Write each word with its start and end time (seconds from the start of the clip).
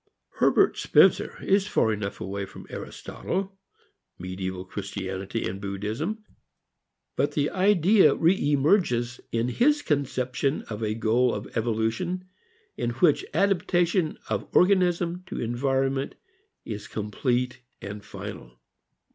Herbert 0.39 0.77
Spencer 0.79 1.37
is 1.43 1.67
far 1.67 1.93
enough 1.93 2.19
away 2.19 2.47
from 2.47 2.65
Aristotle, 2.71 3.59
medieval 4.17 4.65
Christianity 4.65 5.47
and 5.47 5.61
Buddhism; 5.61 6.23
but 7.15 7.33
the 7.33 7.51
idea 7.51 8.15
re 8.15 8.33
emerges 8.51 9.21
in 9.31 9.49
his 9.49 9.83
conception 9.83 10.63
of 10.71 10.81
a 10.81 10.95
goal 10.95 11.35
of 11.35 11.55
evolution 11.55 12.25
in 12.75 12.89
which 12.97 13.23
adaptation 13.35 14.17
of 14.27 14.47
organism 14.55 15.21
to 15.27 15.39
environment 15.39 16.15
is 16.65 16.87
complete 16.87 17.59
and 17.79 18.03
final. 18.03 18.59